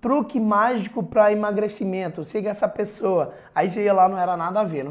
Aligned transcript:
truque 0.00 0.40
mágico 0.40 1.02
para 1.02 1.30
emagrecimento, 1.30 2.24
siga 2.24 2.50
essa 2.50 2.66
pessoa. 2.66 3.34
Aí 3.54 3.68
você 3.68 3.84
ia 3.84 3.92
lá, 3.92 4.08
não 4.08 4.18
era 4.18 4.36
nada 4.36 4.60
a 4.60 4.64
ver. 4.64 4.84
Não? 4.84 4.90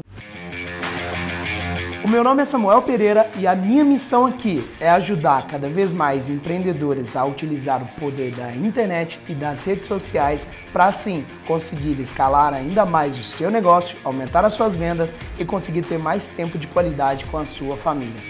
O 2.02 2.08
meu 2.08 2.24
nome 2.24 2.42
é 2.42 2.44
Samuel 2.44 2.82
Pereira 2.82 3.28
e 3.36 3.46
a 3.46 3.54
minha 3.54 3.84
missão 3.84 4.24
aqui 4.24 4.66
é 4.80 4.88
ajudar 4.88 5.46
cada 5.46 5.68
vez 5.68 5.92
mais 5.92 6.28
empreendedores 6.28 7.14
a 7.14 7.24
utilizar 7.24 7.82
o 7.82 8.00
poder 8.00 8.32
da 8.34 8.52
internet 8.52 9.20
e 9.28 9.34
das 9.34 9.64
redes 9.64 9.86
sociais 9.86 10.46
para 10.72 10.86
assim 10.86 11.26
conseguir 11.46 12.00
escalar 12.00 12.54
ainda 12.54 12.86
mais 12.86 13.18
o 13.18 13.22
seu 13.22 13.50
negócio, 13.50 13.98
aumentar 14.02 14.44
as 14.44 14.54
suas 14.54 14.74
vendas 14.74 15.12
e 15.38 15.44
conseguir 15.44 15.82
ter 15.82 15.98
mais 15.98 16.26
tempo 16.28 16.56
de 16.56 16.66
qualidade 16.66 17.26
com 17.26 17.36
a 17.36 17.44
sua 17.44 17.76
família. 17.76 18.20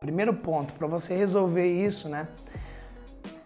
Primeiro 0.00 0.34
ponto 0.34 0.72
para 0.74 0.86
você 0.86 1.14
resolver 1.14 1.66
isso, 1.66 2.08
né? 2.08 2.28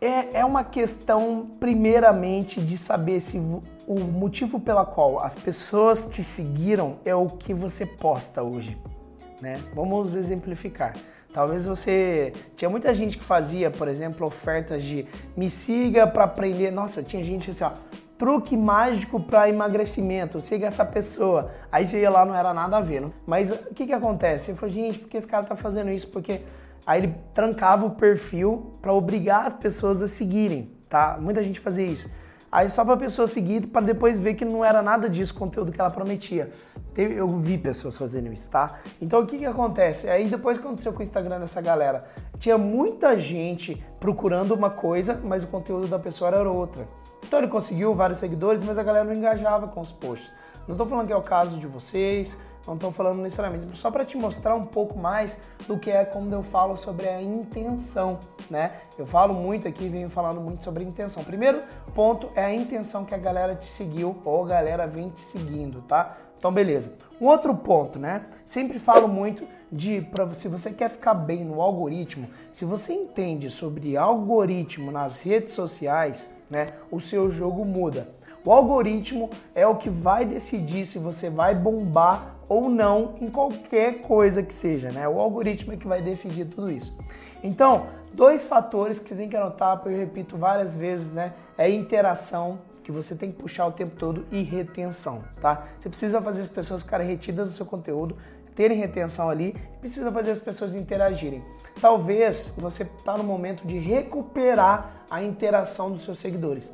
É, 0.03 0.41
é 0.41 0.45
uma 0.45 0.65
questão, 0.65 1.47
primeiramente, 1.61 2.61
de 2.61 2.77
saber 2.77 3.21
se 3.21 3.39
o 3.87 4.01
motivo 4.01 4.59
pela 4.59 4.85
qual 4.85 5.23
as 5.23 5.37
pessoas 5.37 6.09
te 6.11 6.25
seguiram 6.25 6.97
é 7.05 7.15
o 7.15 7.27
que 7.27 7.55
você 7.55 7.87
posta 7.87 8.43
hoje. 8.43 8.77
Né? 9.41 9.61
Vamos 9.73 10.17
exemplificar. 10.17 10.95
Talvez 11.33 11.67
você. 11.67 12.33
Tinha 12.57 12.69
muita 12.69 12.93
gente 12.93 13.17
que 13.17 13.23
fazia, 13.23 13.71
por 13.71 13.87
exemplo, 13.87 14.27
ofertas 14.27 14.83
de 14.83 15.07
me 15.37 15.49
siga 15.49 16.05
para 16.05 16.25
aprender. 16.25 16.73
Nossa, 16.73 17.01
tinha 17.01 17.23
gente 17.23 17.51
assim, 17.51 17.63
ó, 17.63 17.71
truque 18.19 18.57
mágico 18.57 19.21
para 19.21 19.49
emagrecimento, 19.49 20.41
siga 20.41 20.67
essa 20.67 20.85
pessoa. 20.85 21.53
Aí 21.71 21.87
você 21.87 22.01
ia 22.01 22.11
lá, 22.11 22.25
não 22.25 22.35
era 22.35 22.53
nada 22.53 22.79
a 22.79 22.81
ver. 22.81 23.03
Não? 23.03 23.13
Mas 23.25 23.53
o 23.53 23.57
que 23.73 23.87
que 23.87 23.93
acontece? 23.93 24.51
Eu 24.51 24.57
falei, 24.57 24.75
gente, 24.75 24.99
por 24.99 25.09
que 25.09 25.17
esse 25.17 25.29
cara 25.29 25.45
tá 25.45 25.55
fazendo 25.55 25.93
isso? 25.93 26.09
Porque 26.09 26.41
Aí 26.87 27.01
ele 27.01 27.15
trancava 27.33 27.87
o 27.87 27.91
perfil 27.91 28.77
para 28.83 28.93
obrigar 28.93 29.47
as 29.47 29.53
pessoas 29.53 30.03
a 30.03 30.09
seguirem, 30.09 30.71
tá? 30.89 31.17
Muita 31.21 31.43
gente 31.43 31.61
fazia 31.61 31.87
isso. 31.87 32.11
Aí 32.53 32.69
só 32.69 32.85
para 32.85 32.93
a 32.93 32.99
pessoa 32.99 33.27
seguir, 33.27 33.67
para 33.69 33.81
depois 33.81 34.19
ver 34.19 34.35
que 34.35 34.45
não 34.45 34.63
era 34.63 34.83
nada 34.83 35.09
disso 35.09 35.33
o 35.33 35.39
conteúdo 35.39 35.73
que 35.73 35.81
ela 35.81 35.91
prometia. 35.91 36.51
Eu 36.95 37.27
vi 37.39 37.57
pessoas 37.57 37.97
fazendo 37.97 38.31
isso, 38.31 38.51
tá? 38.51 38.79
Então 39.01 39.21
o 39.21 39.27
que 39.27 39.39
que 39.39 39.47
acontece? 39.47 40.07
Aí 40.07 40.29
depois 40.29 40.59
que 40.59 40.67
aconteceu 40.67 40.93
com 40.93 41.01
o 41.01 41.03
Instagram 41.03 41.41
dessa 41.41 41.63
galera, 41.63 42.05
tinha 42.39 42.59
muita 42.59 43.17
gente 43.17 43.83
procurando 43.99 44.53
uma 44.53 44.69
coisa, 44.69 45.19
mas 45.25 45.45
o 45.45 45.47
conteúdo 45.47 45.87
da 45.87 45.99
pessoa 45.99 46.29
era 46.29 46.51
outra. 46.51 46.87
Então 47.27 47.39
ele 47.39 47.49
conseguiu 47.49 47.95
vários 47.95 48.19
seguidores, 48.19 48.63
mas 48.63 48.77
a 48.77 48.83
galera 48.83 49.07
não 49.07 49.15
engajava 49.15 49.67
com 49.69 49.81
os 49.81 49.91
posts. 49.91 50.31
Não 50.69 50.75
estou 50.75 50.87
falando 50.87 51.07
que 51.07 51.13
é 51.13 51.17
o 51.17 51.23
caso 51.23 51.57
de 51.57 51.67
vocês, 51.67 52.39
não 52.67 52.75
estou 52.75 52.93
falando 52.93 53.21
necessariamente, 53.21 53.77
só 53.77 53.91
para 53.91 54.05
te 54.05 54.17
mostrar 54.17 54.55
um 54.55 54.67
pouco 54.67 54.99
mais 54.99 55.37
do 55.67 55.79
que 55.79 55.91
é 55.91 56.05
quando 56.05 56.33
eu 56.33 56.43
falo 56.43 56.77
sobre 56.77 57.09
a 57.09 57.21
intenção, 57.21 58.19
né? 58.49 58.73
Eu 58.97 59.07
falo 59.07 59.35
muito 59.35 59.67
aqui, 59.67 59.89
venho 59.89 60.09
falando 60.09 60.41
muito 60.41 60.63
sobre 60.63 60.85
intenção. 60.85 61.25
Primeiro 61.25 61.63
ponto 61.95 62.31
é 62.35 62.45
a 62.45 62.55
intenção 62.55 63.05
que 63.05 63.15
a 63.15 63.19
galera 63.19 63.55
te 63.55 63.69
seguiu 63.69 64.17
ou 64.25 64.45
a 64.45 64.49
galera 64.49 64.87
vem 64.87 65.11
te 65.11 65.21
seguindo, 65.21 65.83
tá? 65.83 66.17
Então, 66.39 66.53
beleza. 66.53 66.93
Um 67.21 67.27
outro 67.27 67.55
ponto, 67.55 67.99
né? 67.99 68.27
Sempre 68.45 68.81
falo 68.81 69.07
muito 69.07 69.47
de 69.71 70.01
para 70.01 70.35
se 70.35 70.49
você 70.49 70.73
quer 70.73 70.91
ficar 70.91 71.15
bem 71.15 71.45
no 71.45 71.63
algoritmo, 71.63 72.29
se 72.53 72.65
você 72.65 72.93
entende 72.93 73.49
sobre 73.49 73.97
algoritmo 73.97 74.91
nas 74.91 75.21
redes 75.21 75.53
sociais, 75.53 76.29
né? 76.51 76.75
O 76.91 77.01
seu 77.01 77.31
jogo 77.31 77.65
muda. 77.65 78.09
O 78.45 78.53
algoritmo 78.53 79.31
é 79.55 79.65
o 79.65 79.77
que 79.77 79.89
vai 79.89 80.25
decidir 80.25 80.85
se 80.85 80.99
você 80.99 81.31
vai 81.31 81.55
bombar 81.55 82.35
ou 82.49 82.69
não 82.69 83.15
em 83.21 83.31
qualquer 83.31 84.01
coisa 84.01 84.43
que 84.43 84.53
seja, 84.53 84.91
né? 84.91 85.09
O 85.09 85.19
algoritmo 85.19 85.73
é 85.73 85.77
que 85.77 85.87
vai 85.87 86.03
decidir 86.03 86.47
tudo 86.47 86.71
isso. 86.71 86.97
Então, 87.43 87.87
dois 88.13 88.45
fatores 88.45 88.99
que 88.99 89.09
você 89.09 89.15
tem 89.15 89.29
que 89.29 89.37
anotar, 89.37 89.81
eu 89.87 89.97
repito 89.97 90.37
várias 90.37 90.77
vezes, 90.77 91.11
né? 91.13 91.33
É 91.57 91.69
interação, 91.69 92.59
que 92.83 92.93
você 92.93 93.15
tem 93.15 93.31
que 93.31 93.41
puxar 93.41 93.67
o 93.67 93.73
tempo 93.73 93.97
todo, 93.97 94.27
e 94.31 94.43
retenção, 94.43 95.23
tá? 95.41 95.65
Você 95.79 95.89
precisa 95.89 96.21
fazer 96.21 96.43
as 96.43 96.49
pessoas 96.49 96.83
ficarem 96.83 97.07
retidas 97.07 97.51
no 97.51 97.57
seu 97.57 97.67
conteúdo, 97.67 98.17
terem 98.55 98.79
retenção 98.79 99.31
ali, 99.31 99.57
precisa 99.81 100.11
fazer 100.13 100.33
as 100.33 100.41
pessoas 100.41 100.75
interagirem. 100.75 101.43
Talvez 101.81 102.53
você 102.57 102.83
está 102.83 103.17
no 103.17 103.25
momento 103.25 103.67
de 103.67 103.79
recuperar 103.79 105.05
a 105.11 105.23
interação 105.23 105.91
dos 105.91 106.05
seus 106.05 106.19
seguidores, 106.19 106.71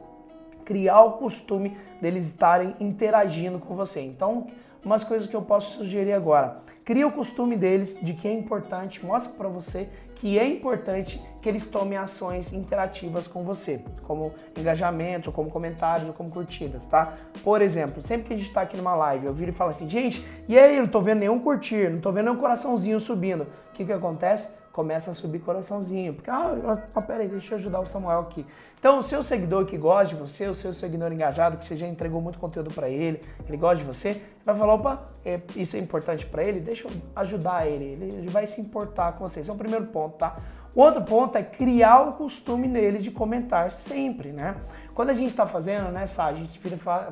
criar 0.65 1.03
o 1.03 1.12
costume 1.12 1.76
deles 2.00 2.26
estarem 2.26 2.75
interagindo 2.81 3.59
com 3.59 3.75
você. 3.75 4.00
Então, 4.00 4.48
umas 4.84 5.05
coisas 5.05 5.28
que 5.28 5.37
eu 5.37 5.43
posso 5.43 5.78
sugerir 5.78 6.12
agora. 6.12 6.59
Cria 6.84 7.06
o 7.06 7.12
costume 7.12 7.56
deles 7.56 7.99
de 8.00 8.15
que 8.15 8.27
é 8.27 8.33
importante, 8.33 9.05
mostra 9.05 9.33
para 9.34 9.49
você 9.49 9.89
que 10.15 10.39
é 10.39 10.47
importante 10.47 11.22
que 11.41 11.49
eles 11.49 11.66
tomem 11.66 11.97
ações 11.97 12.53
interativas 12.53 13.27
com 13.27 13.44
você, 13.44 13.81
como 14.05 14.33
engajamentos, 14.56 15.28
ou 15.28 15.33
como 15.33 15.49
comentários, 15.50 16.15
como 16.16 16.28
curtidas, 16.31 16.84
tá? 16.87 17.15
Por 17.44 17.62
exemplo, 17.62 18.03
sempre 18.03 18.27
que 18.27 18.34
a 18.34 18.37
gente 18.37 18.49
está 18.49 18.62
aqui 18.62 18.77
numa 18.77 18.97
live, 18.97 19.27
eu 19.27 19.34
viro 19.34 19.53
e 19.53 19.55
falo 19.55 19.71
assim, 19.71 19.89
gente, 19.89 20.27
e 20.49 20.59
aí, 20.59 20.81
não 20.81 20.89
tô 20.89 21.00
vendo 21.00 21.21
nenhum 21.21 21.39
curtir, 21.39 21.89
não 21.89 22.00
tô 22.00 22.10
vendo 22.10 22.25
nenhum 22.25 22.41
coraçãozinho 22.41 22.99
subindo. 22.99 23.43
O 23.43 23.72
que 23.75 23.84
que 23.84 23.93
acontece? 23.93 24.49
começa 24.78 25.10
a 25.10 25.15
subir 25.15 25.41
coraçãozinho. 25.41 26.15
Porque, 26.15 26.31
ah, 26.31 26.78
ah, 26.95 27.03
peraí, 27.03 27.27
deixa 27.27 27.55
eu 27.55 27.59
ajudar 27.59 27.81
o 27.81 27.87
Samuel 27.87 28.21
aqui. 28.21 28.47
Então, 28.78 29.00
o 29.00 29.03
seu 29.03 29.25
seguidor 29.25 29.66
que 29.66 29.77
gosta 29.77 30.15
de 30.15 30.21
você, 30.21 30.47
o 30.47 30.55
seu 30.55 30.72
seguidor 30.72 31.12
engajado, 31.12 31.56
que 31.56 31.65
você 31.65 31.77
já 31.77 31.84
entregou 31.84 32.22
muito 32.22 32.39
conteúdo 32.39 32.72
para 32.72 32.89
ele, 32.89 33.21
ele 33.49 33.56
gosta 33.56 33.78
de 33.78 33.83
você, 33.83 34.22
vai 34.53 34.60
falar, 34.60 34.75
opa, 34.75 35.03
é, 35.25 35.41
isso 35.56 35.76
é 35.76 35.78
importante 35.78 36.26
para 36.26 36.42
ele, 36.42 36.60
deixa 36.60 36.88
eu 36.88 36.92
ajudar 37.16 37.66
ele, 37.66 37.84
ele 37.84 38.28
vai 38.28 38.47
se 38.47 38.60
importar 38.60 39.12
com 39.12 39.28
você. 39.28 39.41
Esse 39.41 39.50
é 39.50 39.53
o 39.53 39.56
primeiro 39.56 39.86
ponto, 39.86 40.16
tá? 40.16 40.36
O 40.75 40.81
outro 40.81 41.03
ponto 41.03 41.36
é 41.36 41.42
criar 41.42 42.03
o 42.03 42.12
costume 42.12 42.69
neles 42.69 43.03
de 43.03 43.10
comentar 43.10 43.70
sempre, 43.70 44.31
né? 44.31 44.54
Quando 44.94 45.10
a 45.10 45.14
gente 45.14 45.31
está 45.31 45.47
fazendo, 45.47 45.91
né, 45.91 46.06
Sá, 46.06 46.26
a 46.26 46.32
gente 46.32 46.60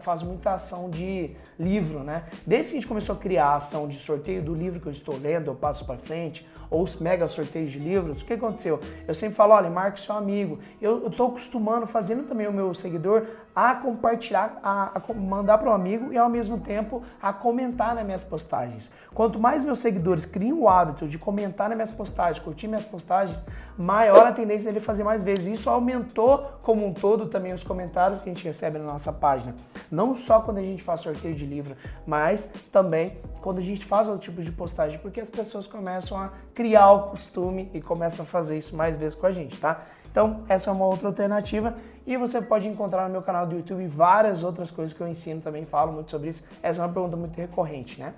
faz 0.00 0.22
muita 0.22 0.54
ação 0.54 0.90
de 0.90 1.36
livro, 1.58 2.00
né? 2.00 2.24
Desde 2.46 2.70
que 2.70 2.78
a 2.78 2.80
gente 2.80 2.88
começou 2.88 3.14
a 3.14 3.18
criar 3.18 3.46
a 3.46 3.56
ação 3.56 3.86
de 3.86 3.96
sorteio 3.96 4.42
do 4.42 4.54
livro 4.54 4.80
que 4.80 4.86
eu 4.86 4.92
estou 4.92 5.16
lendo, 5.16 5.50
eu 5.50 5.54
passo 5.54 5.84
para 5.84 5.96
frente, 5.96 6.46
ou 6.68 6.82
os 6.82 6.96
mega 6.96 7.26
sorteios 7.26 7.70
de 7.70 7.78
livros, 7.78 8.22
o 8.22 8.24
que 8.24 8.32
aconteceu? 8.32 8.80
Eu 9.06 9.14
sempre 9.14 9.36
falo, 9.36 9.52
olha, 9.52 9.70
marque 9.70 10.00
seu 10.00 10.16
amigo. 10.16 10.58
Eu 10.80 11.06
estou 11.06 11.28
acostumando, 11.28 11.86
fazendo 11.86 12.24
também 12.24 12.46
o 12.46 12.52
meu 12.52 12.74
seguidor 12.74 13.26
a 13.54 13.74
compartilhar, 13.74 14.58
a, 14.62 14.98
a 14.98 15.14
mandar 15.14 15.58
para 15.58 15.70
o 15.70 15.72
amigo 15.72 16.12
e 16.12 16.18
ao 16.18 16.28
mesmo 16.28 16.58
tempo 16.58 17.02
a 17.28 17.32
comentar 17.32 17.94
nas 17.94 18.04
minhas 18.04 18.22
postagens. 18.22 18.90
Quanto 19.14 19.38
mais 19.38 19.64
meus 19.64 19.78
seguidores 19.78 20.24
criam 20.24 20.60
o 20.60 20.68
hábito 20.68 21.08
de 21.08 21.18
comentar 21.18 21.68
nas 21.68 21.76
minhas 21.76 21.90
postagens, 21.90 22.42
curtir 22.42 22.68
minhas 22.68 22.84
postagens, 22.84 23.42
maior 23.76 24.26
a 24.26 24.32
tendência 24.32 24.66
dele 24.66 24.80
fazer 24.80 25.04
mais 25.04 25.22
vezes. 25.22 25.46
Isso 25.46 25.68
aumentou 25.70 26.58
como 26.62 26.86
um 26.86 26.92
todo 26.92 27.26
também 27.26 27.52
os 27.52 27.64
comentários 27.64 28.22
que 28.22 28.30
a 28.30 28.32
gente 28.32 28.44
recebe 28.44 28.78
na 28.78 28.84
nossa 28.84 29.12
página. 29.12 29.54
Não 29.90 30.14
só 30.14 30.40
quando 30.40 30.58
a 30.58 30.62
gente 30.62 30.82
faz 30.82 31.00
sorteio 31.00 31.34
de 31.34 31.46
livro, 31.46 31.76
mas 32.06 32.50
também 32.70 33.16
quando 33.40 33.58
a 33.58 33.62
gente 33.62 33.84
faz 33.84 34.08
outro 34.08 34.22
tipo 34.22 34.42
de 34.42 34.50
postagem, 34.50 34.98
porque 34.98 35.20
as 35.20 35.30
pessoas 35.30 35.66
começam 35.66 36.18
a 36.18 36.30
criar 36.54 36.90
o 36.90 37.10
costume 37.10 37.70
e 37.72 37.80
começam 37.80 38.24
a 38.24 38.26
fazer 38.26 38.56
isso 38.56 38.74
mais 38.76 38.96
vezes 38.96 39.14
com 39.14 39.26
a 39.26 39.32
gente, 39.32 39.56
tá? 39.58 39.82
Então, 40.16 40.40
essa 40.48 40.70
é 40.70 40.72
uma 40.72 40.86
outra 40.86 41.08
alternativa 41.08 41.74
e 42.06 42.16
você 42.16 42.40
pode 42.40 42.66
encontrar 42.66 43.04
no 43.04 43.10
meu 43.10 43.20
canal 43.20 43.46
do 43.46 43.54
YouTube 43.54 43.86
várias 43.86 44.42
outras 44.42 44.70
coisas 44.70 44.96
que 44.96 45.02
eu 45.02 45.06
ensino 45.06 45.42
também, 45.42 45.66
falo 45.66 45.92
muito 45.92 46.10
sobre 46.10 46.30
isso. 46.30 46.42
Essa 46.62 46.80
é 46.80 46.86
uma 46.86 46.90
pergunta 46.90 47.18
muito 47.18 47.36
recorrente, 47.36 48.00
né? 48.00 48.14